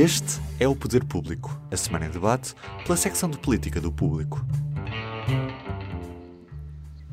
[0.00, 2.54] Este é o Poder Público, a semana em debate
[2.84, 4.46] pela secção de política do público.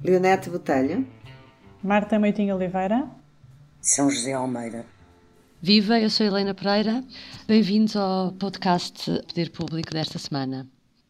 [0.04, 1.04] Leonete Botelho.
[1.84, 3.10] Marta Moitinho Oliveira.
[3.82, 4.86] São José Almeida.
[5.60, 7.04] Viva, eu sou Helena Pereira.
[7.48, 10.68] Bem-vindos ao podcast Poder Público desta semana.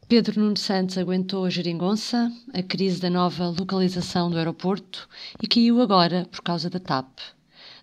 [0.07, 5.09] Pedro Nuno Santos aguentou a geringonça, a crise da nova localização do aeroporto
[5.43, 7.19] e caiu agora por causa da TAP.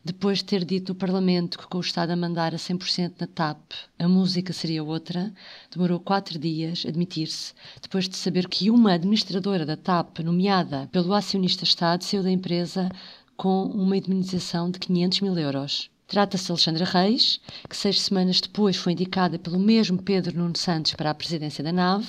[0.04, 3.26] Depois de ter dito no Parlamento que com o Estado a mandar a 100% na
[3.28, 3.60] TAP
[3.96, 5.32] a música seria outra,
[5.72, 11.14] demorou quatro dias a admitir-se, depois de saber que uma administradora da TAP, nomeada pelo
[11.14, 12.90] acionista Estado, saiu da empresa
[13.36, 15.88] com uma indemnização de 500 mil euros.
[16.08, 20.94] Trata-se de Alexandra Reis, que seis semanas depois foi indicada pelo mesmo Pedro Nuno Santos
[20.94, 22.08] para a presidência da nave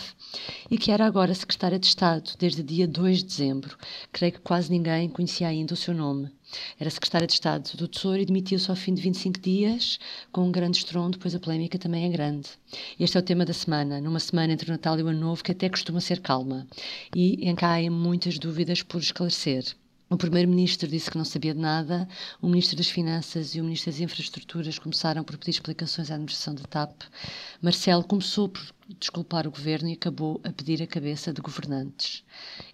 [0.69, 3.77] e que era agora secretária de Estado desde dia 2 de dezembro.
[4.11, 6.29] Creio que quase ninguém conhecia ainda o seu nome.
[6.79, 9.99] Era secretária de Estado do Tesouro e demitiu-se ao fim de 25 dias,
[10.31, 12.49] com um grande estrondo, pois a polémica também é grande.
[12.99, 15.43] Este é o tema da semana, numa semana entre o Natal e o Ano Novo
[15.43, 16.67] que até costuma ser calma
[17.15, 19.75] e em muitas dúvidas por esclarecer.
[20.09, 22.07] O primeiro-ministro disse que não sabia de nada,
[22.41, 26.53] o ministro das Finanças e o ministro das Infraestruturas começaram por pedir explicações à administração
[26.53, 27.01] da TAP.
[27.61, 28.61] Marcelo começou por
[28.99, 32.23] desculpar o governo e acabou a pedir a cabeça de governantes.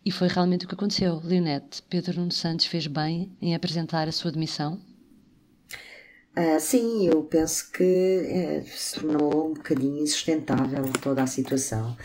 [0.03, 1.21] E foi realmente o que aconteceu.
[1.23, 4.81] Leonete, Pedro Nuno Santos fez bem em apresentar a sua demissão?
[6.37, 11.97] Uh, sim, eu penso que é, se tornou um bocadinho insustentável toda a situação.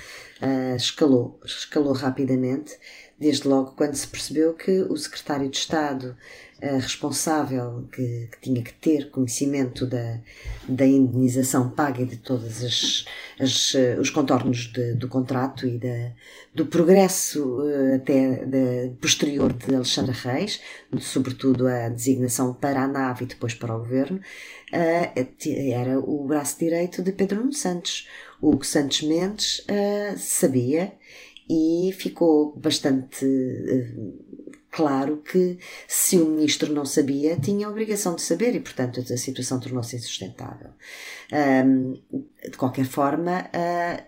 [0.42, 2.77] Uh, escalou, escalou rapidamente
[3.18, 6.16] desde logo quando se percebeu que o secretário de Estado
[6.62, 10.18] uh, responsável, que, que, tinha que ter conhecimento da,
[10.68, 13.05] da indenização paga e de todos as,
[13.39, 16.12] as, uh, os contornos de, do contrato e da,
[16.52, 20.60] do progresso uh, até de, posterior de Alexandre Reis,
[20.98, 24.20] sobretudo a designação para a nave e depois para o governo,
[24.72, 28.08] era o braço direito de Pedro Nuno Santos.
[28.42, 29.64] O Santos Mendes
[30.16, 30.92] sabia
[31.48, 34.24] e ficou bastante uh,
[34.70, 39.16] claro que se o ministro não sabia, tinha a obrigação de saber e, portanto, a
[39.16, 40.70] situação tornou-se insustentável.
[41.33, 41.92] Um,
[42.42, 44.02] de qualquer forma, uh,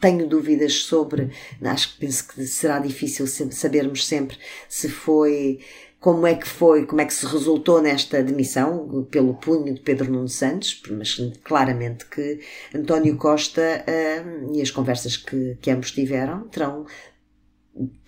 [0.00, 1.30] tenho dúvidas sobre,
[1.62, 4.36] acho que penso que será difícil sabermos sempre
[4.68, 5.60] se foi
[6.00, 10.10] como é que foi, como é que se resultou nesta demissão pelo punho de Pedro
[10.10, 12.40] Nuno Santos, mas claramente que
[12.74, 16.86] António Costa uh, e as conversas que, que ambos tiveram terão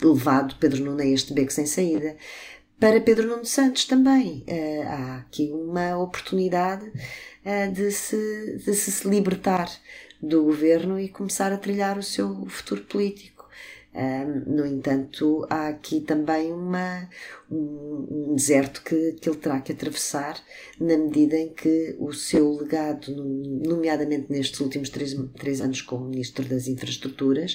[0.03, 2.17] levado Pedro Nuno a este beco sem saída.
[2.81, 9.07] Para Pedro Nuno Santos também uh, há aqui uma oportunidade uh, de, se, de se
[9.07, 9.71] libertar
[10.21, 13.43] do governo e começar a trilhar o seu futuro político.
[14.47, 17.07] No entanto, há aqui também uma,
[17.53, 20.43] um, deserto que, que ele terá que atravessar
[20.81, 26.45] na medida em que o seu legado, nomeadamente nestes últimos três, três anos como Ministro
[26.45, 27.55] das Infraestruturas,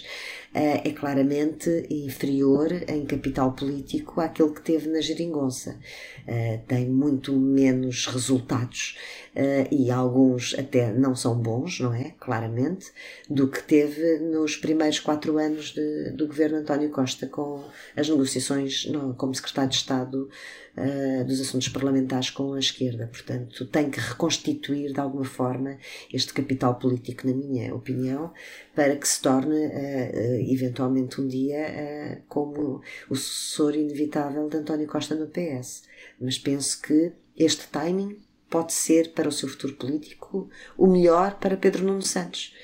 [0.54, 5.80] uh, é claramente inferior em capital político àquele que teve na Geringonça.
[6.28, 8.98] Uh, tem muito menos resultados
[9.36, 12.14] uh, e alguns até não são bons, não é?
[12.20, 12.92] Claramente,
[13.30, 17.64] do que teve nos primeiros quatro anos de, do governo António Costa com
[17.96, 18.88] as negociações
[19.18, 20.30] como secretário de Estado
[20.76, 23.08] uh, dos Assuntos Parlamentares com a esquerda.
[23.08, 25.78] Portanto, tem que reconstituir de alguma forma
[26.14, 28.34] este capital político, na minha opinião,
[28.76, 35.16] para que se torne uh, eventualmente um dia como o sucessor inevitável de António Costa
[35.16, 35.84] no PS.
[36.20, 38.18] Mas penso que este timing
[38.50, 42.56] pode ser para o seu futuro político o melhor para Pedro Nuno Santos,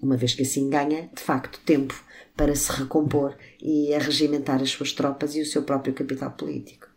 [0.00, 2.04] uma vez que assim ganha, de facto, tempo
[2.38, 6.88] para se recompor e arregimentar as suas tropas e o seu próprio capital político.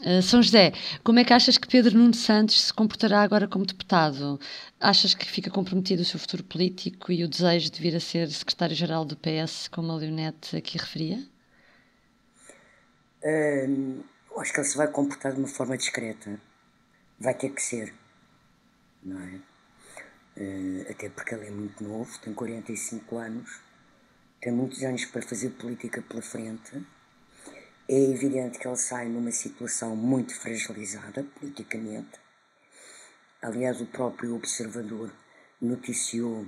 [0.00, 0.72] Uh, São José,
[1.04, 4.40] como é que achas que Pedro Nuno Santos se comportará agora como deputado?
[4.80, 8.30] Achas que fica comprometido o seu futuro político e o desejo de vir a ser
[8.30, 11.22] secretário-geral do PS, como a Leonete aqui referia?
[13.22, 14.02] Uh,
[14.38, 16.40] acho que ele se vai comportar de uma forma discreta
[17.18, 17.94] vai ter que ser,
[19.02, 19.40] não é?
[20.38, 23.60] Uh, até porque ele é muito novo, tem 45 anos,
[24.46, 26.80] tem muitos anos para fazer política pela frente.
[27.88, 32.20] É evidente que ele sai numa situação muito fragilizada politicamente.
[33.42, 35.12] Aliás, o próprio observador
[35.60, 36.46] noticiou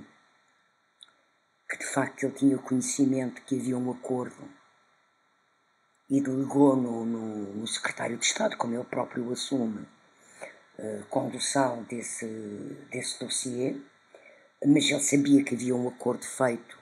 [1.69, 4.49] que de facto ele tinha conhecimento que havia um acordo
[6.09, 9.85] e delegou no, no, no secretário de Estado, como ele próprio assume,
[10.77, 12.25] a condução desse,
[12.89, 13.75] desse dossiê,
[14.65, 16.78] mas ele sabia que havia um acordo feito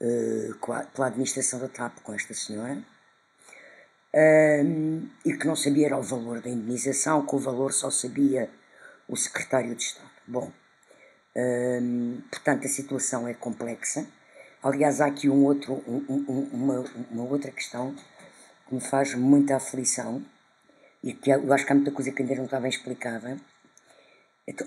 [0.00, 2.82] uh, com a, pela administração da TAP com esta senhora
[4.12, 8.50] um, e que não sabia era o valor da indenização, que o valor só sabia
[9.08, 10.10] o secretário de Estado.
[10.26, 10.52] Bom,
[11.36, 14.06] um, portanto, a situação é complexa.
[14.62, 17.94] Aliás, há aqui um outro, um, um, uma, uma outra questão
[18.68, 20.24] que me faz muita aflição
[21.02, 23.38] e que eu acho que há muita coisa que ainda não está bem explicada.
[24.46, 24.66] Então,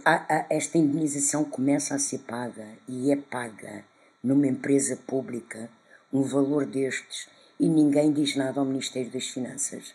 [0.50, 3.84] esta indenização começa a ser paga e é paga
[4.24, 5.70] numa empresa pública
[6.12, 7.28] um valor destes
[7.60, 9.94] e ninguém diz nada ao Ministério das Finanças.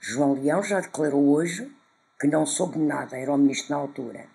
[0.00, 1.70] João Leão já declarou hoje
[2.20, 4.26] que não soube nada, era o ministro na altura.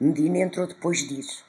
[0.00, 1.44] Medina entrou depois disso.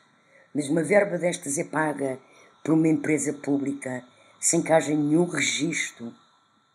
[0.53, 2.19] Mas uma verba destas é paga
[2.63, 4.03] por uma empresa pública
[4.39, 6.13] sem que haja nenhum registro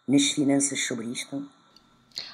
[0.07, 1.49] nas finanças sobre isto?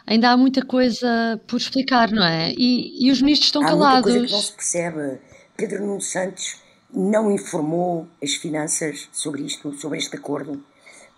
[0.06, 2.52] Ainda há muita coisa por explicar, não é?
[2.52, 4.10] E, e os ministros estão há calados.
[4.10, 5.20] Há muita coisa que não se percebe.
[5.56, 6.60] Pedro Nuno Santos
[6.92, 10.62] não informou as finanças sobre isto, sobre este acordo.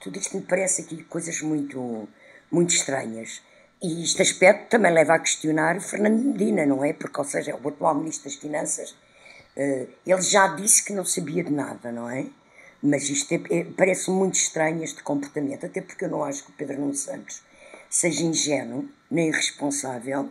[0.00, 2.08] Tudo isto me parece aqui coisas muito,
[2.50, 3.42] muito estranhas.
[3.82, 6.92] E este aspecto também leva a questionar Fernando Medina, não é?
[6.92, 8.94] Porque, ou seja, o atual Ministro das Finanças,
[9.56, 12.26] eh, ele já disse que não sabia de nada, não é?
[12.82, 16.50] Mas isto é, é, parece muito estranho este comportamento, até porque eu não acho que
[16.50, 17.42] o Pedro Nuno Santos
[17.88, 20.30] seja ingênuo nem irresponsável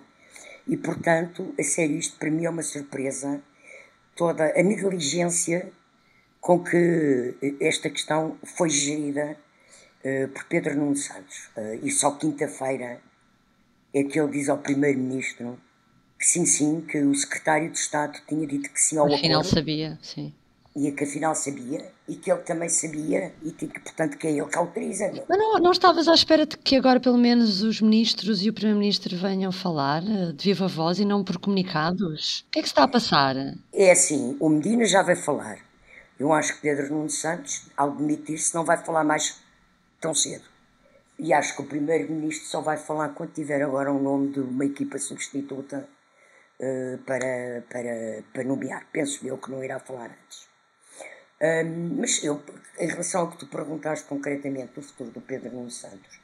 [0.68, 3.42] e, portanto, a sério, isto para mim é uma surpresa,
[4.16, 5.72] toda a negligência
[6.40, 9.38] com que esta questão foi gerida
[10.04, 11.50] uh, por Pedro Nuno Santos.
[11.56, 13.00] Uh, e só quinta-feira
[13.94, 15.60] é que ele diz ao Primeiro-Ministro
[16.18, 19.56] que sim, sim, que o Secretário de Estado tinha dito que sim ao Afinal acordo.
[19.56, 20.34] sabia, sim
[20.76, 24.46] e que afinal sabia e que ele também sabia e que portanto que é ele
[24.46, 25.12] que autoriza.
[25.28, 28.54] Mas não, não estavas à espera de que agora pelo menos os ministros e o
[28.54, 32.46] primeiro-ministro venham falar eh, de viva voz e não por comunicados?
[32.48, 33.36] O que é que se está a passar?
[33.74, 35.60] É assim, o Medina já vai falar.
[36.20, 39.42] Eu acho que Pedro Nuno Santos, ao demitir-se, não vai falar mais
[40.00, 40.46] tão cedo.
[41.18, 44.66] E acho que o primeiro-ministro só vai falar quando tiver agora um nome de uma
[44.66, 45.88] equipa substituta
[46.60, 48.88] uh, para, para, para nomear.
[48.92, 50.51] Penso eu que não irá falar antes.
[51.42, 52.40] Um, mas eu,
[52.80, 56.20] em relação ao que tu perguntaste concretamente do futuro do Pedro Nuno Santos,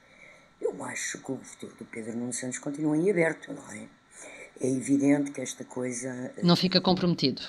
[0.60, 3.88] eu acho que o futuro do Pedro Nuno Santos continua em aberto, não é?
[4.60, 6.32] É evidente que esta coisa.
[6.42, 7.42] Não fica comprometido.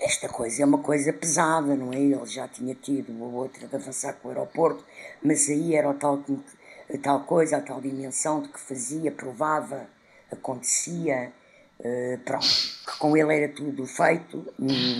[0.00, 1.98] Esta coisa é uma coisa pesada, não é?
[1.98, 4.84] Ele já tinha tido uma outra de avançar com o aeroporto,
[5.22, 6.22] mas aí era o tal,
[6.92, 9.88] a tal coisa, a tal dimensão de que fazia, provava,
[10.30, 11.32] acontecia
[11.78, 14.52] Uh, pronto, que com ele era tudo feito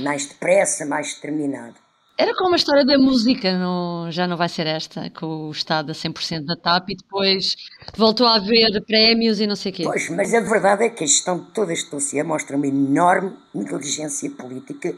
[0.03, 1.75] mais depressa, mais determinado.
[2.19, 5.93] Era como a história da música, não, já não vai ser esta, com o Estado
[5.93, 7.57] a 100% da TAP e depois
[7.95, 9.85] voltou a haver prémios e não sei o quê.
[9.85, 13.37] Pois, mas a verdade é que a gestão de todo este dossiê mostra uma enorme
[13.55, 14.95] negligência política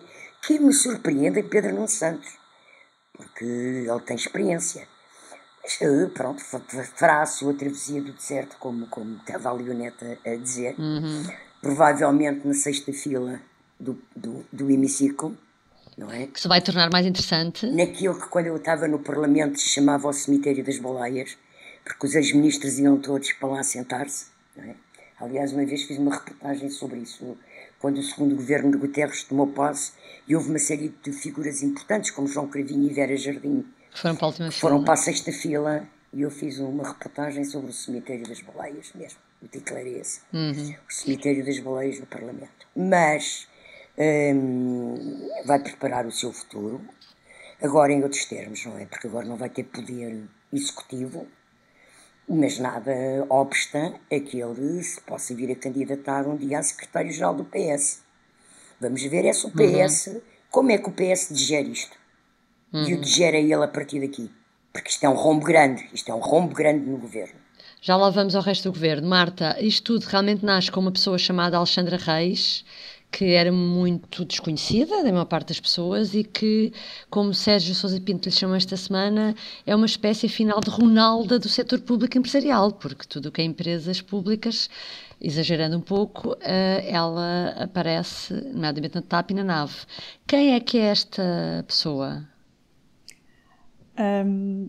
[0.46, 2.30] que me surpreende em Pedro Nuno Santos,
[3.12, 4.86] porque ele tem experiência.
[5.60, 6.40] Mas, eh, pronto,
[6.94, 10.76] fará a sua travessia do deserto, como, como estava a Leoneta a dizer.
[10.78, 13.40] Uhum provavelmente na sexta fila
[13.78, 15.36] do, do, do hemiciclo,
[15.96, 16.26] não é?
[16.26, 17.66] Que se vai tornar mais interessante.
[17.66, 21.36] Naquilo que quando eu estava no Parlamento se chamava o cemitério das Boleias,
[21.84, 24.74] porque os ex-ministros iam todos para lá sentar-se, não é?
[25.20, 27.36] Aliás, uma vez fiz uma reportagem sobre isso,
[27.80, 29.92] quando o segundo governo de Guterres tomou posse
[30.28, 34.26] e houve uma série de figuras importantes, como João Cravinho e Vera Jardim, foram para
[34.26, 34.60] a última fila.
[34.60, 38.92] Foram para a sexta fila e eu fiz uma reportagem sobre o cemitério das Boleias
[38.94, 39.27] mesmo
[39.70, 40.74] era esse, uhum.
[40.88, 42.66] o cemitério das baleias no Parlamento.
[42.74, 43.48] Mas
[43.96, 46.80] hum, vai preparar o seu futuro,
[47.62, 48.86] agora em outros termos, não é?
[48.86, 51.26] Porque agora não vai ter poder executivo,
[52.28, 52.92] mas nada
[53.28, 58.02] obsta a que ele se possa vir a candidatar um dia a secretário-geral do PS.
[58.80, 60.20] Vamos ver é se o PS, uhum.
[60.50, 61.96] como é que o PS digere isto?
[62.72, 62.84] Uhum.
[62.84, 63.02] E o uhum.
[63.02, 64.30] digere ele a partir daqui.
[64.72, 67.47] Porque isto é um rombo grande, isto é um rombo grande no governo.
[67.80, 69.08] Já lá vamos ao resto do governo.
[69.08, 72.64] Marta, isto tudo realmente nasce com uma pessoa chamada Alexandra Reis,
[73.10, 76.72] que era muito desconhecida da maior parte das pessoas e que,
[77.08, 81.48] como Sérgio Sousa Pinto lhe chamou esta semana, é uma espécie afinal de Ronalda do
[81.48, 84.68] setor público empresarial, porque tudo o que é empresas públicas,
[85.20, 89.76] exagerando um pouco, eh, ela aparece nomeadamente na TAP e na nave.
[90.26, 92.24] Quem é que é esta pessoa?
[93.98, 94.68] Um,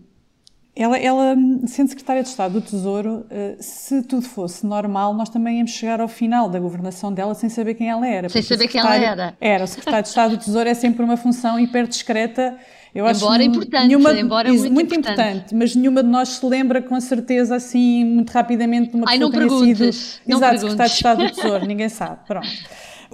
[0.74, 1.36] Ela, ela,
[1.66, 6.00] sendo secretária de Estado do Tesouro, eh, se tudo fosse normal, nós também íamos chegar
[6.00, 8.28] ao final da governação dela sem saber quem ela era.
[8.28, 9.34] Sem saber quem ela era.
[9.40, 12.56] Era, o secretário de Estado do Tesouro é sempre uma função hiper discreta.
[12.94, 15.20] Eu embora acho importante, nenhuma, embora muito, muito importante.
[15.20, 15.54] importante.
[15.54, 19.18] Mas nenhuma de nós se lembra com certeza assim, muito rapidamente, de uma pessoa Ai,
[19.18, 20.20] não que tenha sido.
[20.26, 22.20] Não Exato, secretário de Estado do Tesouro, ninguém sabe.
[22.26, 22.48] Pronto.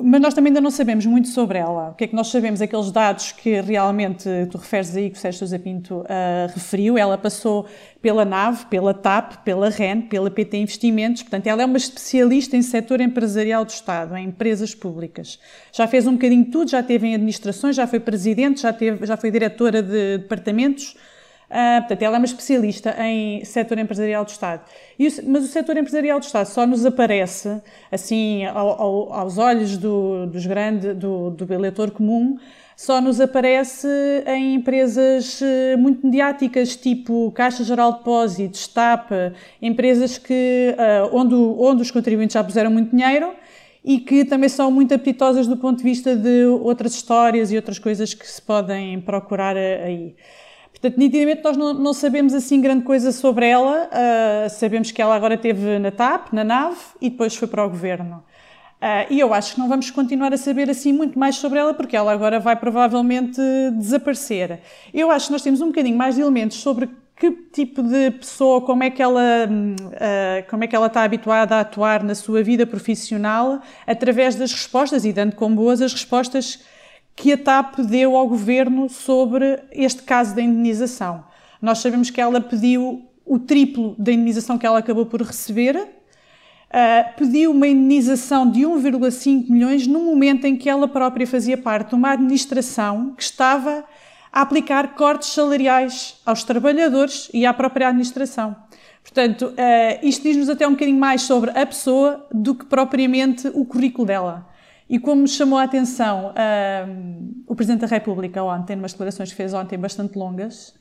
[0.03, 1.91] Mas nós também ainda não sabemos muito sobre ela.
[1.91, 2.61] O que é que nós sabemos?
[2.61, 6.07] Aqueles dados que realmente tu referes aí, que o Sérgio Sousa Pinto uh,
[6.55, 6.99] referiu.
[6.99, 7.67] Ela passou
[8.03, 11.23] pela NAV, pela TAP, pela REN, pela PT Investimentos.
[11.23, 15.39] Portanto, ela é uma especialista em setor empresarial do Estado, em empresas públicas.
[15.73, 19.07] Já fez um bocadinho de tudo, já teve em administrações, já foi presidente, já, teve,
[19.07, 20.95] já foi diretora de departamentos
[21.49, 24.63] Uh, portanto, ela é uma especialista em setor empresarial do Estado.
[24.99, 27.61] O, mas o setor empresarial do Estado só nos aparece,
[27.91, 32.37] assim, ao, ao, aos olhos do, dos grande, do, do eleitor comum,
[32.77, 33.89] só nos aparece
[34.27, 39.11] em empresas eh, muito mediáticas, tipo Caixa Geral de Depósitos, TAP,
[39.63, 43.33] empresas que, uh, onde, onde os contribuintes já puseram muito dinheiro
[43.83, 47.79] e que também são muito apetitosas do ponto de vista de outras histórias e outras
[47.79, 50.15] coisas que se podem procurar aí.
[50.81, 53.89] Portanto, nitidamente nós não, não, sabemos assim grande coisa sobre ela.
[53.89, 57.69] Uh, sabemos que ela agora esteve na TAP, na nave, e depois foi para o
[57.69, 58.23] governo.
[58.77, 61.73] Uh, e eu acho que não vamos continuar a saber assim muito mais sobre ela,
[61.73, 63.41] porque ela agora vai provavelmente
[63.73, 64.61] desaparecer.
[64.93, 68.61] Eu acho que nós temos um bocadinho mais de elementos sobre que tipo de pessoa,
[68.61, 72.43] como é que ela, uh, como é que ela está habituada a atuar na sua
[72.43, 76.63] vida profissional, através das respostas e dando como boas as respostas
[77.17, 81.25] que a TAP deu ao governo sobre este caso da indenização.
[81.63, 87.17] Nós sabemos que ela pediu o triplo da indenização que ela acabou por receber, uh,
[87.17, 91.95] pediu uma indenização de 1,5 milhões no momento em que ela própria fazia parte de
[91.95, 93.83] uma administração que estava
[94.31, 98.55] a aplicar cortes salariais aos trabalhadores e à própria administração.
[99.03, 103.65] Portanto, uh, isto diz-nos até um bocadinho mais sobre a pessoa do que propriamente o
[103.65, 104.47] currículo dela.
[104.89, 106.33] E como me chamou a atenção
[107.47, 110.75] o Presidente da República ontem, umas declarações que fez ontem bastante longas,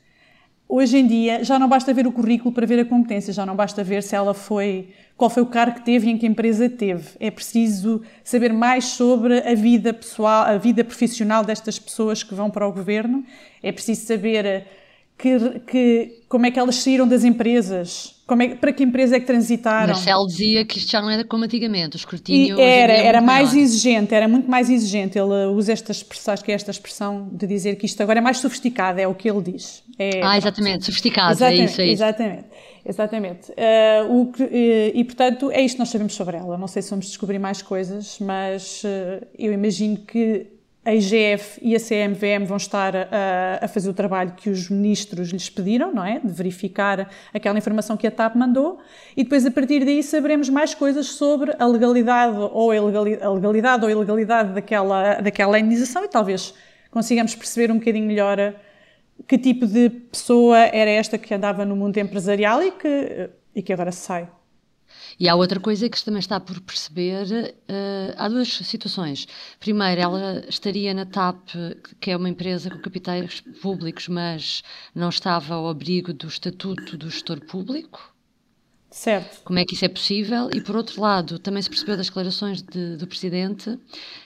[0.68, 3.56] hoje em dia já não basta ver o currículo para ver a competência, já não
[3.56, 6.68] basta ver se ela foi, qual foi o cargo que teve e em que empresa
[6.68, 7.16] teve.
[7.18, 12.48] É preciso saber mais sobre a vida pessoal, a vida profissional destas pessoas que vão
[12.48, 13.24] para o governo.
[13.60, 14.66] É preciso saber
[15.18, 19.20] que, que, como é que elas saíram das empresas, como é, para que empresa é
[19.20, 19.94] que transitaram.
[19.94, 23.20] Marcelo dizia que isto já não era como antigamente, o escrutínio e era, é era
[23.22, 25.18] mais exigente, era muito mais exigente.
[25.18, 28.22] Ele usa esta expressão, acho que é esta expressão de dizer que isto agora é
[28.22, 29.82] mais sofisticado, é o que ele diz.
[29.98, 31.92] É, ah, exatamente, sofisticado, é exatamente, é isso, é isso.
[31.92, 32.44] Exatamente,
[32.84, 33.52] exatamente.
[33.52, 34.46] Uh, o que, uh,
[34.94, 36.58] e, portanto, é isto que nós sabemos sobre ela.
[36.58, 40.55] Não sei se vamos descobrir mais coisas, mas uh, eu imagino que
[40.86, 45.30] a IGF e a CMVM vão estar a, a, fazer o trabalho que os ministros
[45.30, 46.20] lhes pediram, não é?
[46.20, 48.78] De verificar aquela informação que a TAP mandou
[49.16, 53.88] e depois a partir daí saberemos mais coisas sobre a legalidade ou a legalidade ou
[53.88, 56.54] a ilegalidade daquela, daquela indenização e talvez
[56.88, 58.54] consigamos perceber um bocadinho melhor
[59.26, 63.72] que tipo de pessoa era esta que andava no mundo empresarial e que, e que
[63.72, 64.28] agora sai.
[65.18, 69.26] E há outra coisa que também está por perceber: uh, há duas situações.
[69.58, 71.48] Primeiro, ela estaria na TAP,
[72.00, 74.62] que é uma empresa com capitais públicos, mas
[74.94, 78.15] não estava ao abrigo do estatuto do gestor público.
[78.90, 79.42] Certo.
[79.44, 80.48] Como é que isso é possível?
[80.54, 83.78] E por outro lado, também se percebeu das declarações de, do Presidente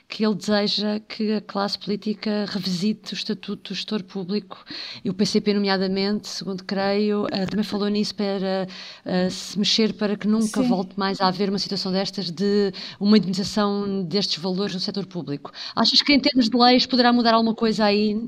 [0.06, 4.62] que ele deseja que a classe política revisite o estatuto do gestor público
[5.04, 8.66] e o PCP, nomeadamente, segundo creio, uh, também falou nisso para
[9.06, 10.68] uh, se mexer para que nunca Sim.
[10.68, 15.52] volte mais a haver uma situação destas de uma indemnização destes valores no setor público.
[15.76, 18.20] Achas que em termos de leis poderá mudar alguma coisa aí?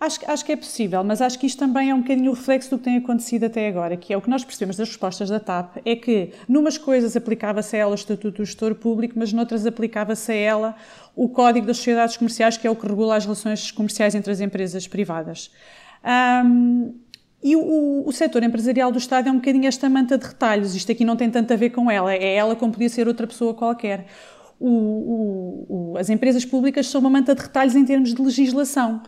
[0.00, 2.70] Acho, acho que é possível, mas acho que isto também é um bocadinho o reflexo
[2.70, 5.38] do que tem acontecido até agora, que é o que nós percebemos das respostas da
[5.38, 9.64] TAP, é que numas coisas aplicava-se a ela o Estatuto do Gestor Público, mas noutras
[9.66, 10.76] aplicava-se a ela
[11.14, 14.40] o Código das Sociedades Comerciais, que é o que regula as relações comerciais entre as
[14.40, 15.50] empresas privadas.
[16.44, 16.94] Um,
[17.42, 20.74] e o, o, setor empresarial do Estado é um bocadinho esta manta de retalhos.
[20.74, 23.26] Isto aqui não tem tanto a ver com ela, é ela como podia ser outra
[23.26, 24.06] pessoa qualquer.
[24.58, 29.02] O, o, as empresas públicas são uma manta de retalhos em termos de legislação.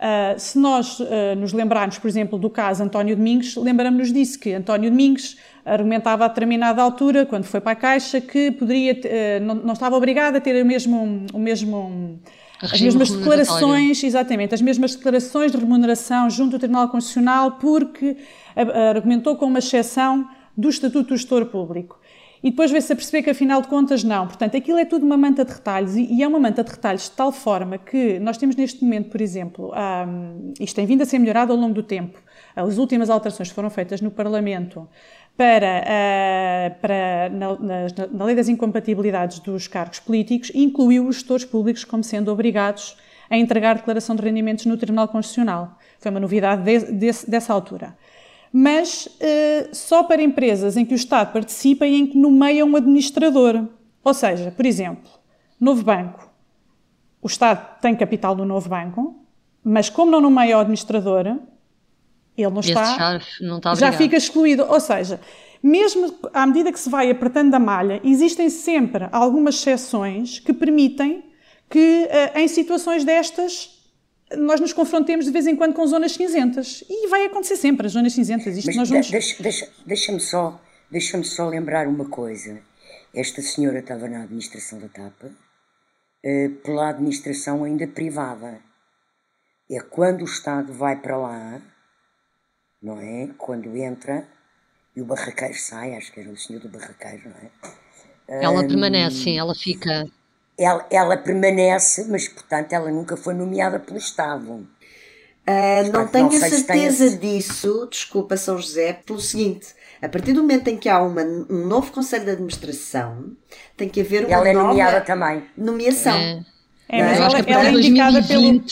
[0.00, 1.04] Uh, se nós uh,
[1.36, 6.28] nos lembrarmos, por exemplo, do caso António Domingos, lembramos-nos disso, que António Domingos argumentava a
[6.28, 10.40] determinada altura, quando foi para a Caixa, que poderia, uh, não, não, estava obrigado a
[10.40, 12.18] ter o mesmo, o mesmo
[12.62, 18.16] as mesmas declarações, exatamente, as mesmas declarações de remuneração junto ao Tribunal Constitucional, porque
[18.90, 20.26] argumentou com uma exceção
[20.56, 21.99] do Estatuto do Gestor Público.
[22.42, 24.26] E depois vê-se a perceber que afinal de contas não.
[24.26, 27.10] Portanto, aquilo é tudo uma manta de retalhos e, é uma manta de retalhos de
[27.10, 31.18] tal forma que nós temos neste momento, por exemplo, um, isto tem vindo a ser
[31.18, 32.18] melhorado ao longo do tempo.
[32.56, 34.88] As últimas alterações que foram feitas no Parlamento
[35.36, 41.44] para, uh, para na, na, na, lei das incompatibilidades dos cargos políticos incluiu os gestores
[41.44, 42.96] públicos como sendo obrigados
[43.28, 45.78] a entregar declaração de rendimentos no Tribunal Constitucional.
[46.00, 47.94] Foi uma novidade de, de, dessa altura
[48.52, 52.74] mas uh, só para empresas em que o Estado participa e em que nomeia um
[52.76, 53.66] administrador.
[54.02, 55.10] Ou seja, por exemplo,
[55.58, 56.28] novo banco.
[57.22, 59.24] O Estado tem capital no novo banco,
[59.62, 61.26] mas como não nomeia o administrador,
[62.36, 64.64] ele não está, já, não está já fica excluído.
[64.64, 65.20] Ou seja,
[65.62, 71.24] mesmo à medida que se vai apertando a malha, existem sempre algumas exceções que permitem
[71.68, 73.79] que, uh, em situações destas,
[74.36, 76.84] nós nos confrontemos de vez em quando com zonas cinzentas.
[76.88, 78.56] E vai acontecer sempre, as zonas cinzentas.
[78.56, 79.10] Isto Mas nós vamos...
[79.10, 80.60] deixa-me deixa, deixa só,
[80.90, 82.60] deixa só lembrar uma coisa.
[83.14, 85.32] Esta senhora estava na administração da TAP,
[86.22, 88.60] eh, pela administração ainda privada.
[89.68, 91.60] É quando o Estado vai para lá,
[92.80, 93.28] não é?
[93.36, 94.26] Quando entra
[94.94, 98.44] e o barraqueiro sai, acho que era o senhor do barraqueiro, não é?
[98.44, 100.08] Ela um, permanece, sim, ela fica
[100.58, 104.50] ela, ela, permanece, mas portanto ela nunca foi nomeada pelo Estado.
[104.50, 104.66] Uh,
[105.44, 109.68] portanto, não tenho não certeza disso, desculpa São José, pelo seguinte:
[110.02, 113.32] a partir do momento em que há uma, um novo Conselho de Administração,
[113.76, 115.44] tem que haver uma ela é nova nomeada também.
[115.56, 116.16] nomeação.
[116.16, 118.62] É, é mas ela, ela, é indicada pelo,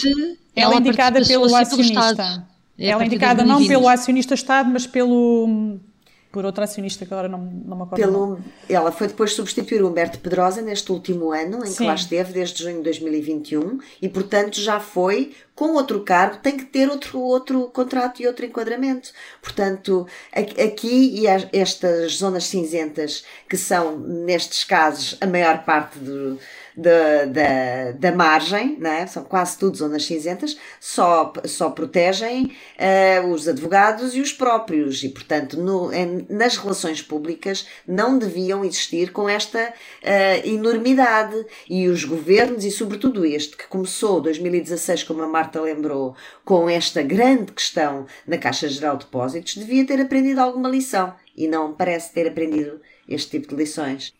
[0.54, 2.46] ela é indicada pelo acionista.
[2.78, 5.78] Ela é indicada não pelo acionista Estado, mas pelo
[6.30, 7.96] por outra acionista que agora não, não me acordo.
[7.96, 11.76] Pelo, ela foi depois substituir o Humberto Pedrosa neste último ano, em Sim.
[11.78, 16.56] que lá esteve, desde junho de 2021, e portanto já foi com outro cargo, tem
[16.56, 19.10] que ter outro, outro contrato e outro enquadramento.
[19.42, 26.38] Portanto, aqui e estas zonas cinzentas, que são, nestes casos, a maior parte do
[26.78, 29.04] da, da, da margem, né?
[29.08, 35.08] são quase tudo zonas cinzentas, só, só protegem uh, os advogados e os próprios, e
[35.08, 41.44] portanto no, em, nas relações públicas não deviam existir com esta uh, enormidade.
[41.68, 47.02] E os governos, e sobretudo este, que começou 2016, como a Marta lembrou, com esta
[47.02, 51.12] grande questão na Caixa Geral de Depósitos, devia ter aprendido alguma lição.
[51.36, 54.12] E não parece ter aprendido este tipo de lições.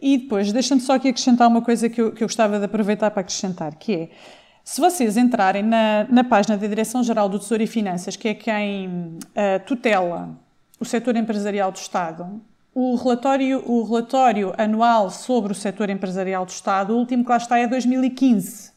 [0.00, 3.10] E depois, deixando só aqui acrescentar uma coisa que eu, que eu gostava de aproveitar
[3.10, 4.08] para acrescentar, que é,
[4.64, 8.88] se vocês entrarem na, na página da Direção-Geral do Tesouro e Finanças, que é quem
[8.88, 10.38] uh, tutela
[10.78, 12.40] o setor empresarial do Estado,
[12.74, 17.36] o relatório, o relatório anual sobre o setor empresarial do Estado, o último que lá
[17.36, 18.72] está é 2015.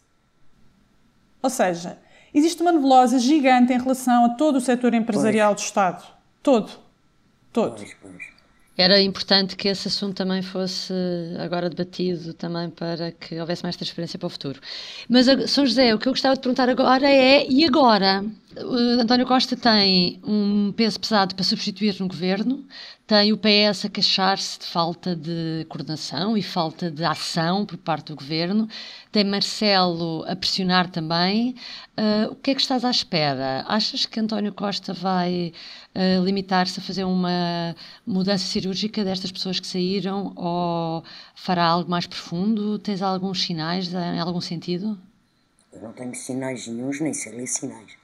[1.42, 1.98] Ou seja,
[2.34, 5.62] existe uma nebulosa gigante em relação a todo o setor empresarial pois.
[5.62, 6.04] do Estado.
[6.42, 6.72] Todo.
[7.54, 7.76] Todo.
[7.76, 8.33] Pois, pois.
[8.76, 10.92] Era importante que esse assunto também fosse
[11.38, 14.60] agora debatido também para que houvesse mais transparência para o futuro.
[15.08, 18.26] Mas, São José, o que eu gostava de perguntar agora é, e agora?
[18.56, 22.64] O António Costa tem um peso pesado para substituir no governo,
[23.08, 28.08] tem o PS a queixar-se de falta de coordenação e falta de ação por parte
[28.08, 28.68] do governo,
[29.12, 31.56] tem Marcelo a pressionar também.
[31.98, 33.66] Uh, o que é que estás à espera?
[33.68, 35.52] Achas que António Costa vai
[35.96, 42.06] uh, limitar-se a fazer uma mudança cirúrgica destas pessoas que saíram ou fará algo mais
[42.06, 42.78] profundo?
[42.78, 44.96] Tens alguns sinais em algum sentido?
[45.72, 48.03] Eu não tenho sinais nenhums, nem sei ler sinais.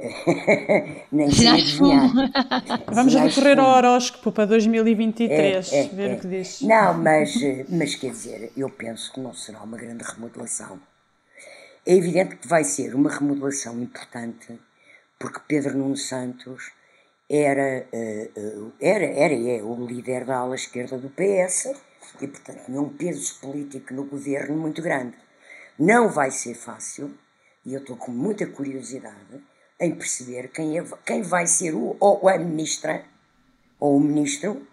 [1.12, 2.10] Nem adivinhar.
[2.92, 6.14] Vamos recorrer ao horóscopo para 2023, é, é, ver é.
[6.14, 6.62] o que diz.
[6.62, 7.34] Não, mas,
[7.68, 10.80] mas quer dizer, eu penso que não será uma grande remodelação.
[11.84, 14.58] É evidente que vai ser uma remodelação importante,
[15.18, 16.72] porque Pedro Nuno Santos
[17.28, 21.72] era, eh, eh, era, era e é o líder da ala esquerda do PS
[22.20, 25.16] e, portanto, tinha um peso político no governo muito grande.
[25.78, 27.14] Não vai ser fácil,
[27.64, 29.42] e eu estou com muita curiosidade
[29.80, 33.04] em perceber quem, é, quem vai ser o, ou a ministra
[33.78, 34.66] ou o ministro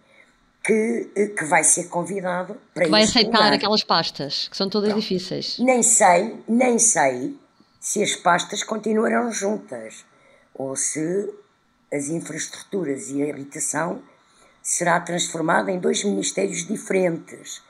[0.63, 3.53] que, eh, que vai ser convidado para que vai aceitar lugar.
[3.53, 5.57] aquelas pastas que são todas difíceis.
[5.59, 7.37] Nem sei, nem sei
[7.79, 10.05] se as pastas continuarão juntas
[10.53, 11.33] ou se
[11.91, 14.01] as infraestruturas e a habitação
[14.61, 17.61] será transformada em dois ministérios diferentes.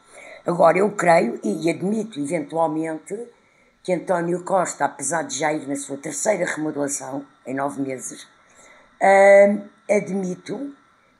[0.44, 3.16] Agora, eu creio e admito eventualmente
[3.88, 8.28] que António Costa, apesar de já ir na sua terceira remodelação, em nove meses,
[9.90, 10.76] admito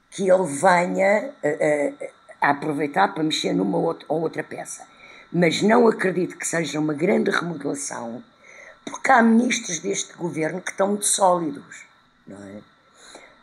[0.10, 2.08] que ele venha uh,
[2.42, 4.86] a aproveitar para mexer numa ou outra peça.
[5.32, 8.22] Mas não acredito que seja uma grande remodelação,
[8.84, 11.86] porque há ministros deste governo que estão muito sólidos,
[12.28, 12.62] não é?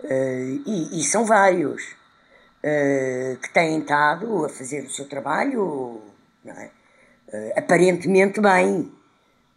[0.04, 1.82] Uh, e, e, são vários.
[2.62, 6.02] uh, que têm estado a fazer o seu trabalho,
[6.44, 6.70] é?
[7.32, 8.92] uh, aparentemente bem.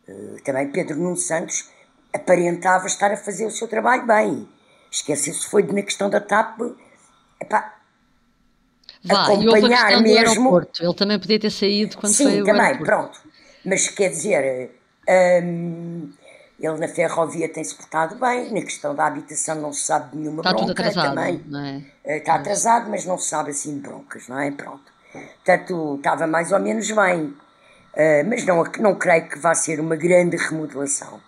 [0.08, 1.70] Uh, também Pedro Nuno Santos
[2.14, 4.48] aparentava estar a fazer o seu trabalho bem.
[4.90, 6.60] Esquece-se, foi na questão da TAP.
[7.42, 7.78] Epá,
[9.04, 10.30] Vá, acompanhar e mesmo.
[10.30, 10.84] Aeroporto.
[10.84, 13.20] Ele também podia ter saído quando Sim, foi Sim, também, pronto.
[13.66, 14.72] Mas quer dizer,
[15.44, 16.10] hum,
[16.60, 20.42] ele na ferrovia tem-se portado bem, na questão da habitação não se sabe de nenhuma
[20.42, 21.84] Está bronca tudo atrasado, também.
[22.04, 22.14] É?
[22.14, 24.52] Eh, está atrasado, mas não se sabe assim de broncas, não é?
[24.52, 24.92] Pronto.
[25.12, 27.34] Portanto, estava mais ou menos bem.
[27.98, 31.20] Uh, mas não, não creio que vá ser uma grande remodelação.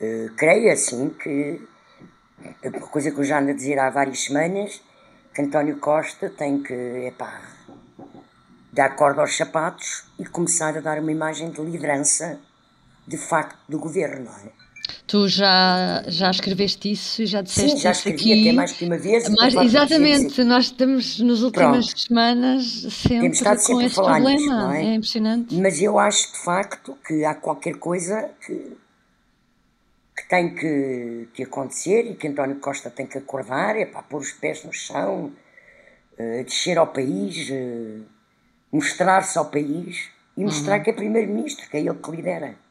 [0.00, 1.60] Uh, creio assim que,
[2.64, 4.80] uma coisa que eu já ando a dizer há várias semanas,
[5.34, 7.42] que António Costa tem que, epá,
[8.72, 12.40] dar corda aos sapatos e começar a dar uma imagem de liderança
[13.06, 14.65] de facto do governo, não é?
[15.06, 18.48] Tu já, já escreveste isso e já disseste Sim, já escrevi aqui.
[18.48, 19.28] até mais que uma vez.
[19.28, 22.00] Mais, exatamente, nós estamos nas últimas Pronto.
[22.00, 24.76] semanas sempre com sempre esse problema.
[24.76, 24.84] É?
[24.84, 25.54] é impressionante.
[25.54, 28.52] Mas eu acho de facto que há qualquer coisa que,
[30.16, 34.20] que tem que, que acontecer e que António Costa tem que acordar, é para pôr
[34.20, 35.32] os pés no chão,
[36.18, 38.02] uh, descer ao país, uh,
[38.72, 40.82] mostrar-se ao país e mostrar uhum.
[40.82, 42.65] que é primeiro-ministro, que é ele que lidera.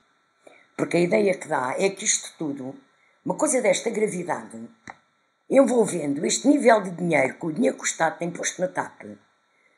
[0.75, 2.75] Porque a ideia que dá é que isto tudo,
[3.23, 4.69] uma coisa desta gravidade,
[5.49, 9.03] envolvendo este nível de dinheiro, que o dinheiro que o Estado tem posto na TAP,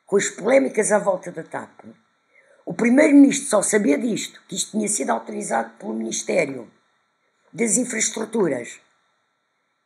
[0.06, 1.86] com as polémicas à volta da TAP,
[2.66, 6.70] o Primeiro-Ministro só sabia disto, que isto tinha sido autorizado pelo Ministério
[7.54, 8.80] das Infraestruturas.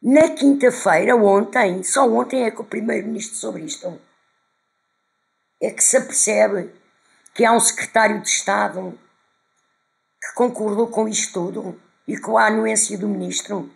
[0.02, 4.00] Na quinta-feira, ontem, só ontem é que o Primeiro-Ministro sobre isto
[5.62, 6.72] é que se apercebe
[7.36, 8.98] que há um secretário de Estado
[10.22, 13.72] que concordou com isto tudo e com a anuência do ministro.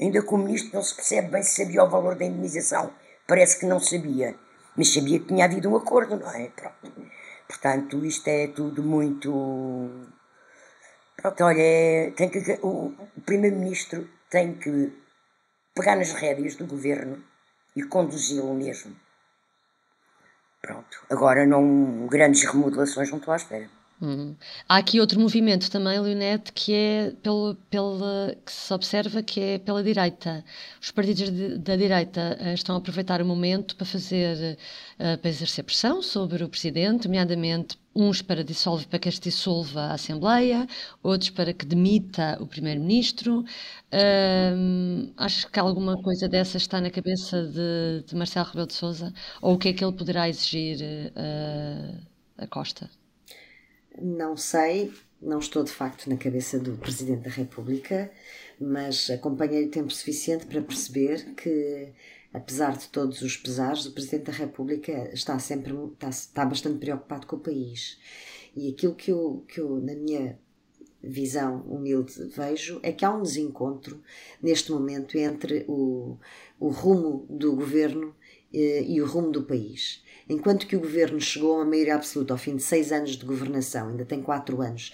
[0.00, 2.92] Ainda que o ministro não se percebe bem se sabia o valor da indemnização.
[3.26, 4.36] Parece que não sabia.
[4.76, 6.48] Mas sabia que tinha havido um acordo, não é?
[6.48, 6.92] Pronto.
[7.48, 9.30] Portanto, isto é tudo muito.
[11.16, 12.10] Pronto, olha, é...
[12.10, 12.58] tem que...
[12.62, 12.92] o
[13.24, 14.92] Primeiro-Ministro tem que
[15.74, 17.24] pegar nas rédeas do governo
[17.74, 18.94] e conduzi-lo mesmo.
[20.60, 21.06] Pronto.
[21.08, 23.70] Agora, não grandes remodelações não estou à espera.
[24.00, 24.36] Hum.
[24.68, 27.56] Há aqui outro movimento também, Leonete, que é pelo,
[28.44, 30.44] que se observa que é pela direita.
[30.80, 34.58] Os partidos de, da direita uh, estão a aproveitar o momento para fazer,
[35.00, 39.80] uh, para exercer pressão sobre o presidente, nomeadamente uns para dissolver, para que este dissolva
[39.84, 40.66] a Assembleia,
[41.02, 43.40] outros para que demita o primeiro-ministro.
[43.92, 49.14] Uh, acho que alguma coisa dessa está na cabeça de, de Marcelo Rebelo de Sousa,
[49.40, 50.78] ou o que é que ele poderá exigir
[52.36, 52.90] a Costa?
[54.00, 58.10] Não sei, não estou de facto na cabeça do Presidente da República,
[58.60, 61.92] mas acompanhei o tempo suficiente para perceber que,
[62.32, 67.26] apesar de todos os pesares, o Presidente da República está sempre está, está bastante preocupado
[67.26, 67.98] com o país.
[68.54, 70.38] E aquilo que eu, que eu, na minha
[71.02, 74.02] visão humilde, vejo é que há um desencontro
[74.42, 76.18] neste momento entre o,
[76.58, 78.14] o rumo do governo
[78.58, 80.02] e o rumo do país.
[80.28, 83.24] Enquanto que o governo chegou a uma maioria absoluta ao fim de seis anos de
[83.24, 84.92] governação, ainda tem quatro anos,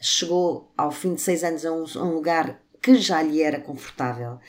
[0.00, 3.60] chegou ao fim de seis anos a um, a um lugar que já lhe era
[3.60, 4.40] confortável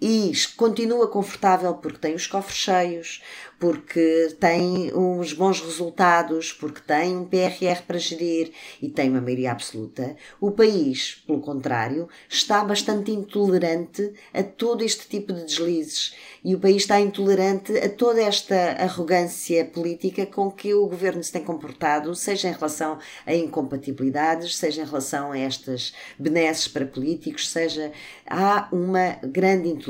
[0.00, 3.22] e continua confortável porque tem os cofres cheios,
[3.58, 9.52] porque tem uns bons resultados, porque tem um PRR para gerir e tem uma maioria
[9.52, 16.54] absoluta, o país, pelo contrário, está bastante intolerante a todo este tipo de deslizes e
[16.54, 21.42] o país está intolerante a toda esta arrogância política com que o governo se tem
[21.42, 27.90] comportado, seja em relação a incompatibilidades, seja em relação a estas benesses para políticos, seja
[28.26, 29.85] há uma grande intolerância.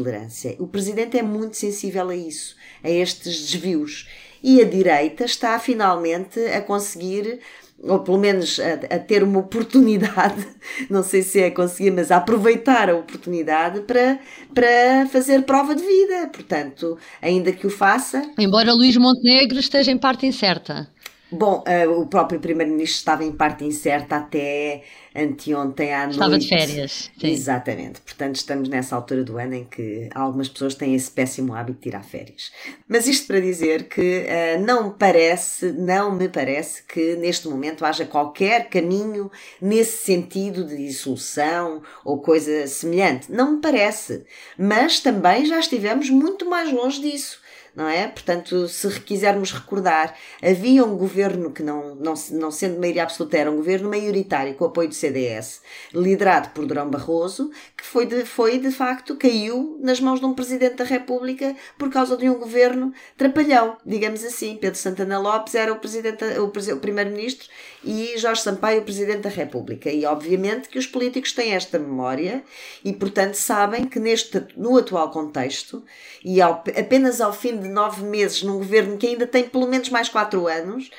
[0.59, 4.09] O presidente é muito sensível a isso, a estes desvios.
[4.43, 7.41] E a direita está finalmente a conseguir
[7.83, 10.47] ou pelo menos a, a, ter uma oportunidade,
[10.89, 14.19] não sei se é conseguir, mas a aproveitar a oportunidade para,
[14.55, 16.29] para fazer prova de vida.
[16.29, 18.23] Portanto, ainda que o faça.
[18.39, 20.89] Embora Luís Montenegro esteja em parte incerta.
[21.31, 24.85] Bom, uh, o próprio Primeiro-Ministro estava em parte incerta até
[25.15, 26.13] anteontem à noite.
[26.13, 27.11] Estava de férias.
[27.19, 27.29] Sim.
[27.29, 28.01] Exatamente.
[28.01, 31.83] Portanto, estamos nessa altura do ano em que algumas pessoas têm esse péssimo hábito de
[31.83, 32.53] tirar férias.
[32.89, 38.05] Mas isto para dizer que uh, não parece, não me parece que neste momento haja
[38.05, 43.33] qualquer caminho nesse sentido de dissolução ou coisa semelhante.
[43.33, 44.25] Não me parece.
[44.57, 47.45] Mas também já estivemos muito mais longe disso
[47.77, 48.09] não é?
[48.09, 53.51] Portanto, se quisermos recordar, havia um governo que, não, não, não sendo maioria absoluta, era
[53.51, 55.61] um governo maioritário com apoio do CDS,
[55.93, 60.33] liderado por Durão Barroso, que foi de, foi de facto, caiu nas mãos de um
[60.33, 64.57] Presidente da República por causa de um governo trapalhão, digamos assim.
[64.57, 67.49] Pedro Santana Lopes era o, presidente, o, o Primeiro-Ministro
[67.85, 69.91] e Jorge Sampaio o Presidente da República.
[69.91, 72.43] E obviamente que os políticos têm esta memória
[72.83, 75.85] e, portanto, sabem que neste, no atual contexto,
[76.25, 79.89] e ao, apenas ao fim de nove meses, num governo que ainda tem pelo menos
[79.91, 80.91] mais quatro anos,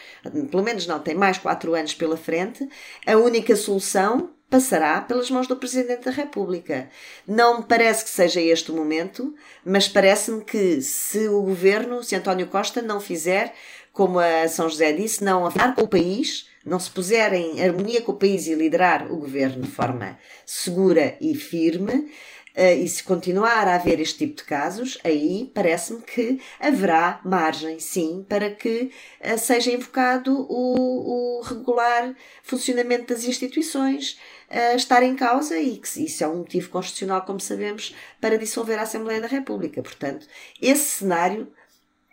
[0.49, 2.67] pelo menos não, tem mais quatro anos pela frente,
[3.05, 6.89] a única solução passará pelas mãos do Presidente da República.
[7.27, 12.15] Não me parece que seja este o momento, mas parece-me que se o governo, se
[12.15, 13.53] António Costa não fizer,
[13.91, 18.01] como a São José disse, não afinar com o país, não se puser em harmonia
[18.01, 22.11] com o país e liderar o governo de forma segura e firme,
[22.57, 28.25] e se continuar a haver este tipo de casos, aí parece-me que haverá margem, sim,
[28.27, 28.91] para que
[29.21, 36.03] uh, seja invocado o, o, regular funcionamento das instituições uh, estar em causa e que
[36.03, 39.83] isso é um motivo constitucional, como sabemos, para dissolver a Assembleia da República.
[39.83, 40.25] Portanto,
[40.59, 41.51] esse cenário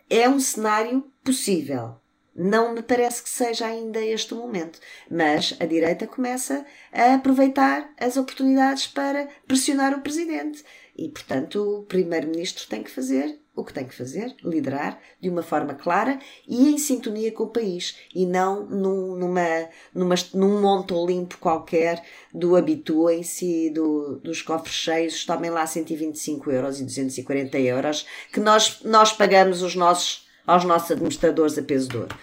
[0.07, 1.95] é um cenário possível.
[2.35, 7.89] Não me parece que seja ainda este o momento, mas a direita começa a aproveitar
[7.97, 10.63] as oportunidades para pressionar o presidente.
[10.97, 15.41] E, portanto, o primeiro-ministro tem que fazer o que tem que fazer, liderar de uma
[15.41, 20.93] forma clara e em sintonia com o país e não num, numa, numa, num monte
[20.93, 28.05] olimpo qualquer do habituem-se do, dos cofres cheios, tomem lá 125 euros e 240 euros
[28.31, 32.15] que nós, nós pagamos os nossos aos nossos administradores a peso de ouro.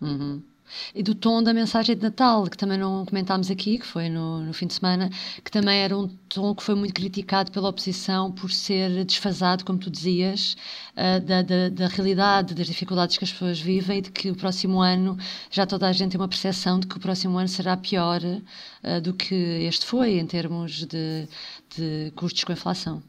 [0.00, 0.42] Uhum.
[0.94, 4.40] E do tom da mensagem de Natal, que também não comentámos aqui, que foi no,
[4.40, 5.10] no, fim de semana,
[5.42, 9.78] que também era um tom que foi muito criticado pela oposição por ser desfasado, como
[9.78, 10.56] tu dizias,
[10.92, 14.36] uh, da, da, da, realidade, das dificuldades que as pessoas vivem e de que o
[14.36, 15.16] próximo ano
[15.50, 19.00] já toda a gente tem uma percepção de que o próximo ano será pior uh,
[19.00, 21.28] do que este foi, em termos de,
[21.76, 23.02] de custos com a inflação.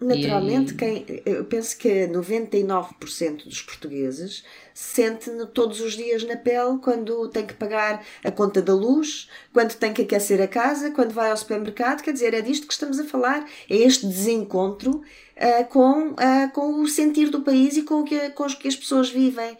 [0.00, 7.28] Naturalmente, quem, eu penso que 99% dos portugueses sente todos os dias na pele quando
[7.30, 11.32] tem que pagar a conta da luz, quando tem que aquecer a casa, quando vai
[11.32, 12.02] ao supermercado.
[12.02, 13.44] Quer dizer, é disto que estamos a falar.
[13.68, 18.30] É este desencontro uh, com, uh, com o sentir do país e com o que,
[18.30, 19.58] com que as pessoas vivem.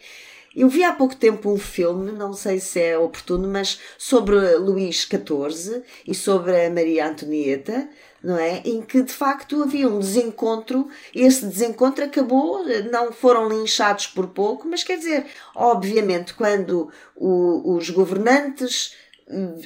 [0.55, 5.03] Eu vi há pouco tempo um filme, não sei se é oportuno, mas sobre Luís
[5.03, 7.88] XIV e sobre a Maria Antonieta
[8.23, 8.63] não é?
[8.65, 14.69] Em que de facto havia um desencontro, esse desencontro acabou, não foram linchados por pouco,
[14.69, 18.95] mas quer dizer, obviamente, quando o, os governantes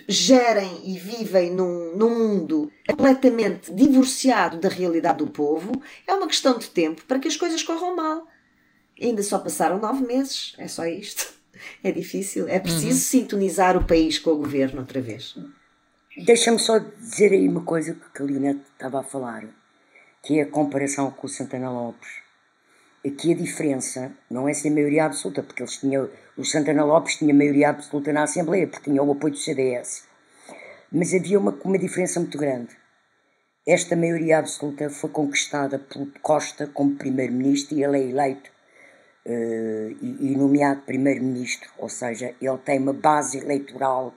[0.09, 6.59] gerem e vivem num, num mundo completamente divorciado da realidade do povo, é uma questão
[6.59, 8.27] de tempo para que as coisas corram mal.
[9.01, 11.33] Ainda só passaram nove meses, é só isto.
[11.85, 12.95] É difícil, é preciso uhum.
[12.95, 15.37] sintonizar o país com o governo outra vez.
[16.15, 19.47] Deixa-me só dizer aí uma coisa que a Lina estava a falar,
[20.23, 22.21] que é a comparação com o Santana Lopes.
[23.05, 27.33] Aqui a diferença não é ser maioria absoluta, porque eles tinham, o Santana Lopes tinha
[27.33, 30.07] maioria absoluta na Assembleia, porque tinha o apoio do CDS.
[30.93, 32.77] Mas havia uma, uma diferença muito grande.
[33.67, 38.51] Esta maioria absoluta foi conquistada por Costa como primeiro-ministro e ele é eleito
[39.25, 44.13] uh, e, e nomeado primeiro-ministro, ou seja, ele tem uma base eleitoral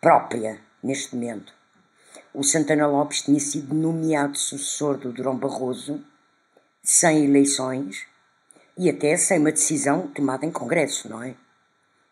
[0.00, 1.52] própria neste momento.
[2.32, 6.04] O Santana Lopes tinha sido nomeado sucessor do Durão Barroso
[6.82, 8.06] sem eleições
[8.76, 11.34] e até sem uma decisão tomada em Congresso, não é?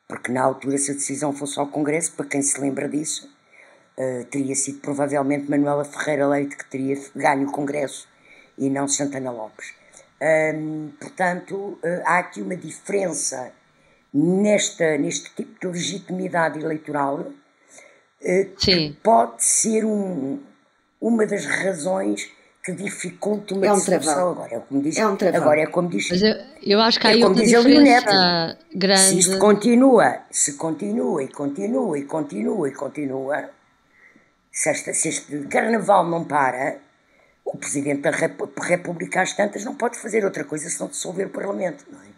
[0.09, 3.31] Porque na altura, se a decisão fosse ao Congresso, para quem se lembra disso,
[3.99, 8.09] uh, teria sido provavelmente Manuela Ferreira Leite que teria ganho o Congresso
[8.57, 9.75] e não Santana Lopes.
[11.01, 13.53] Portanto, uh, há aqui uma diferença
[14.15, 17.33] nesta, neste tipo de legitimidade eleitoral
[18.25, 20.39] eh, que pode ser um,
[21.01, 22.31] uma das razões
[22.65, 24.31] que dificulta uma é um dissolução.
[24.31, 26.09] Agora é como diz, é um agora é como diz.
[26.11, 29.01] Mas eu, eu acho que há é aí uma diferença grande.
[29.01, 33.51] Se isto continua, se continua e continua e continua e continua,
[34.51, 36.79] se, esta, se este carnaval não para,
[37.45, 41.85] o Presidente da República às tantas não pode fazer outra coisa senão dissolver o Parlamento,
[41.91, 42.12] não é?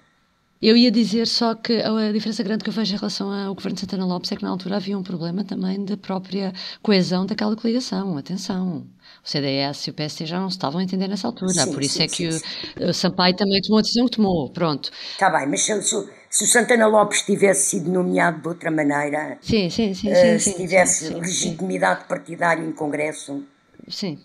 [0.62, 3.74] Eu ia dizer só que a diferença grande que eu vejo em relação ao governo
[3.74, 7.54] de Santana Lopes é que na altura havia um problema também da própria coesão daquela
[7.54, 8.16] coligação.
[8.16, 8.86] Atenção,
[9.22, 11.82] o CDS e o PSD já não se estavam a entender nessa altura, sim, por
[11.82, 12.46] isso sim, é que sim,
[12.80, 14.90] o, o, Sampaio também tomou a decisão que tomou, pronto.
[15.12, 19.38] Está bem, mas se, se, se, o Santana Lopes tivesse sido nomeado de outra maneira,
[19.40, 23.44] sim, sim, sim, uh, se tivesse legitimidade partidária em Congresso...
[23.88, 24.18] Sim.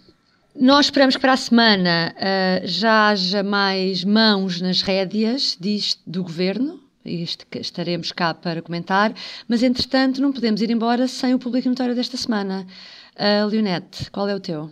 [0.55, 6.23] Nós esperamos que para a semana uh, já haja mais mãos nas rédeas disto do
[6.23, 7.23] governo, e
[7.55, 9.13] estaremos cá para comentar,
[9.47, 12.67] mas entretanto não podemos ir embora sem o público notório desta semana.
[13.15, 14.71] Uh, Leonete, qual é o teu?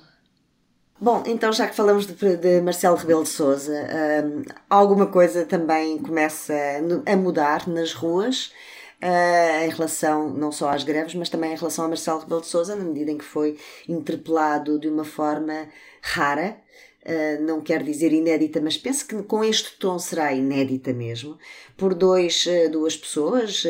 [1.00, 6.00] Bom, então já que falamos de, de Marcelo Rebelo de Sousa, um, alguma coisa também
[6.00, 6.54] começa
[7.06, 8.52] a mudar nas ruas
[9.02, 12.48] uh, em relação não só às greves, mas também em relação a Marcelo Rebelo de
[12.48, 13.58] Sousa, na medida em que foi
[13.88, 15.70] interpelado de uma forma
[16.02, 16.58] rara,
[17.06, 21.38] Uh, não quero dizer inédita, mas penso que com este tom será inédita mesmo,
[21.78, 23.64] por dois, uh, duas pessoas,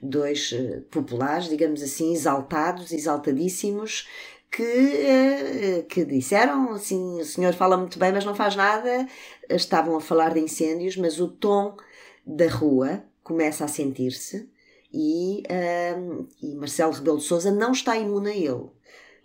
[0.00, 0.54] dois
[0.90, 4.08] populares, digamos assim, exaltados, exaltadíssimos,
[4.50, 9.06] que, que disseram assim: o senhor fala muito bem, mas não faz nada.
[9.50, 11.76] Estavam a falar de incêndios, mas o tom
[12.24, 14.48] da rua começa a sentir-se
[14.92, 15.42] e,
[15.98, 18.70] um, e Marcelo Rebelo de Sousa não está imune a ele.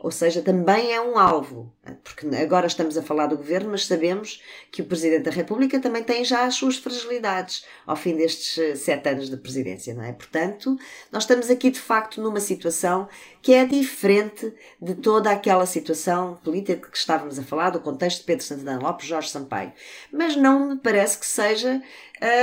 [0.01, 1.73] Ou seja, também é um alvo,
[2.05, 6.01] porque agora estamos a falar do governo, mas sabemos que o Presidente da República também
[6.01, 10.13] tem já as suas fragilidades ao fim destes eh, sete anos de presidência, não é?
[10.13, 10.77] Portanto,
[11.12, 13.09] nós estamos aqui de facto numa situação
[13.41, 18.25] que é diferente de toda aquela situação política que estávamos a falar, do contexto de
[18.25, 19.71] Pedro Santana Lopes, Jorge Sampaio.
[20.12, 21.82] Mas não me parece que seja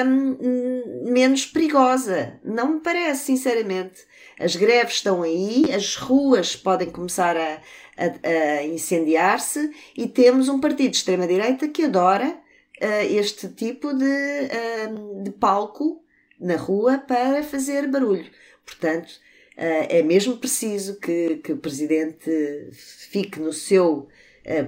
[0.07, 2.41] hum, menos perigosa.
[2.43, 4.07] Não me parece, sinceramente.
[4.39, 7.61] As greves estão aí, as ruas podem começar a,
[7.97, 14.05] a, a incendiar-se e temos um partido de extrema-direita que adora uh, este tipo de,
[14.05, 16.03] uh, de palco
[16.39, 18.31] na rua para fazer barulho.
[18.65, 19.09] Portanto,
[19.57, 22.31] é mesmo preciso que, que o Presidente
[22.73, 24.09] fique no seu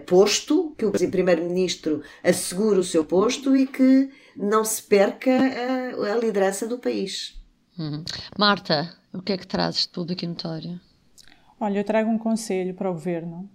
[0.07, 6.17] posto, que o Primeiro-Ministro assegure o seu posto e que não se perca a, a
[6.17, 7.39] liderança do país.
[7.79, 8.03] Uhum.
[8.37, 10.81] Marta, o que é que trazes de público e notório?
[11.61, 13.49] Olha, eu trago um conselho para o governo.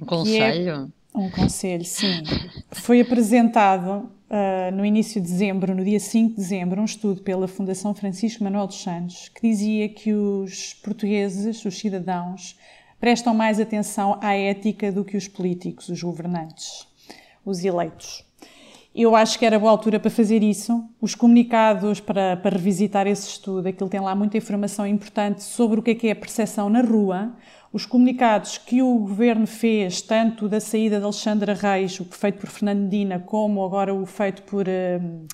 [0.00, 0.92] Um é conselho?
[1.05, 2.22] É um conselho, sim.
[2.70, 7.48] Foi apresentado uh, no início de dezembro, no dia 5 de dezembro, um estudo pela
[7.48, 12.58] Fundação Francisco Manuel dos Santos que dizia que os portugueses, os cidadãos,
[13.00, 16.86] prestam mais atenção à ética do que os políticos, os governantes,
[17.44, 18.25] os eleitos.
[18.96, 20.82] Eu acho que era boa altura para fazer isso.
[21.02, 25.82] Os comunicados para, para revisitar esse estudo, aquilo tem lá muita informação importante sobre o
[25.82, 27.34] que é que é a percepção na rua.
[27.70, 32.48] Os comunicados que o governo fez, tanto da saída de Alexandra Reis, o feito por
[32.48, 35.26] Fernando Medina, como agora o feito por uh,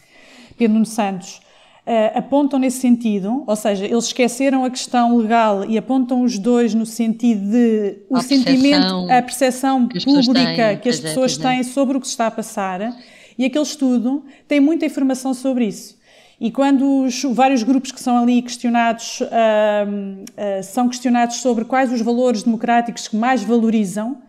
[0.58, 1.40] Pedro Nuno Santos,
[1.86, 6.74] uh, apontam nesse sentido, ou seja, eles esqueceram a questão legal e apontam os dois
[6.74, 11.62] no sentido de o a sentimento, a percepção pública que as pessoas têm é.
[11.62, 12.92] sobre o que se está a passar
[13.38, 16.00] e aquele estudo tem muita informação sobre isso.
[16.40, 21.92] E quando os vários grupos que são ali questionados uh, uh, são questionados sobre quais
[21.92, 24.20] os valores democráticos que mais valorizam,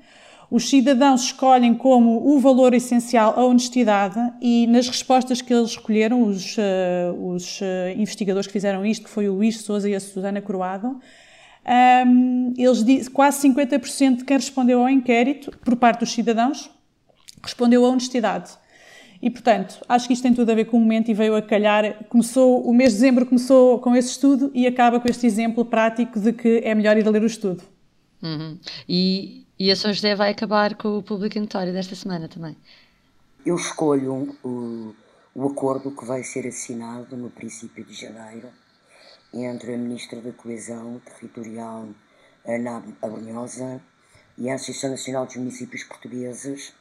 [0.52, 6.22] os cidadãos escolhem como o valor essencial a honestidade e nas respostas que eles escolheram,
[6.22, 7.60] os, uh, os
[7.98, 11.00] investigadores que fizeram isto, que foi o Luís Souza e a Susana Croado,
[12.06, 16.70] um, eles dizem, quase 50% de quem respondeu ao inquérito, por parte dos cidadãos,
[17.42, 18.52] respondeu à honestidade.
[19.24, 21.42] E, portanto, acho que isto tem tudo a ver com o momento e veio a
[21.42, 22.04] calhar.
[22.10, 26.20] Começou, o mês de dezembro começou com esse estudo e acaba com este exemplo prático
[26.20, 27.64] de que é melhor ir a ler o estudo.
[28.22, 28.60] Uhum.
[28.88, 32.58] E, e a São José vai acabar com o público notório desta semana também.
[33.46, 34.94] Eu escolho o,
[35.34, 38.50] o acordo que vai ser assinado no princípio de janeiro
[39.34, 41.88] entre a Ministra da Coesão Territorial,
[42.46, 43.82] Ana Abrunhosa,
[44.38, 46.74] e a Associação Nacional dos Municípios Portugueses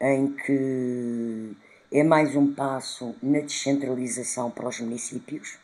[0.00, 1.56] em que
[1.92, 5.58] é mais um passo na descentralização para os municípios,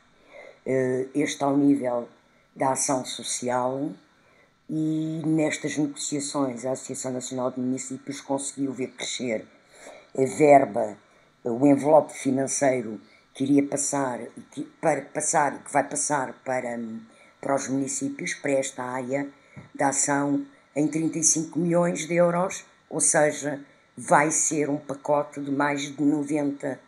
[0.66, 2.08] eh, este ao nível
[2.54, 3.92] da ação social
[4.68, 9.46] e nestas negociações a Associação Nacional de Municípios conseguiu ver crescer
[10.16, 10.98] a verba,
[11.44, 13.00] o envelope financeiro
[13.32, 16.78] que iria passar e que, para passar que vai passar para,
[17.40, 19.28] para os municípios, para esta área
[19.74, 20.44] da ação
[20.74, 23.64] em 35 milhões de euros, ou seja,
[23.96, 26.78] vai ser um pacote de mais de 90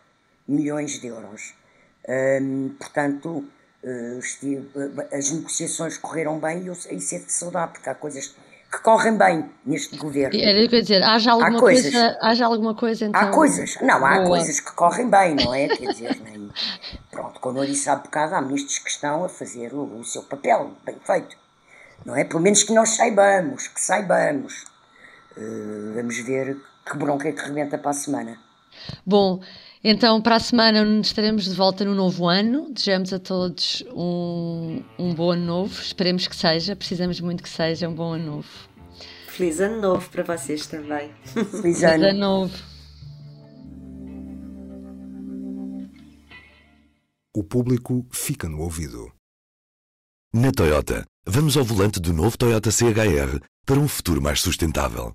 [0.47, 1.55] milhões de euros.
[2.09, 3.45] Hum, portanto,
[3.83, 4.69] uh, estive,
[5.13, 8.35] as negociações correram bem e isso é de saudar, porque há coisas
[8.71, 10.39] que correm bem neste governo.
[10.39, 13.21] Era isso que eu ia dizer, haja alguma há coisas, coisa, haja alguma coisa então...
[13.21, 14.27] Há coisas, não, há boa.
[14.29, 15.69] coisas que correm bem, não é?
[15.69, 16.51] Quer dizer, nem,
[17.11, 20.23] pronto, como eu disse há bocado, há ministros que estão a fazer o, o seu
[20.23, 21.37] papel bem feito,
[22.05, 22.25] não é?
[22.25, 24.65] Pelo menos que nós saibamos, que saibamos.
[25.37, 26.57] Uh, vamos ver
[26.89, 28.39] que bronca é que rebenta para a semana.
[29.05, 29.41] Bom,
[29.83, 32.71] então para a semana estaremos de volta no novo ano.
[32.73, 35.81] Desejamos a todos um, um bom ano novo.
[35.81, 38.49] Esperemos que seja, precisamos muito que seja um bom ano novo.
[39.29, 41.13] Feliz ano novo para vocês também.
[41.63, 42.07] Feliz ano.
[42.07, 42.55] Ano novo.
[47.37, 49.13] O público fica no ouvido.
[50.35, 55.15] Na Toyota, vamos ao volante do novo Toyota CHR para um futuro mais sustentável.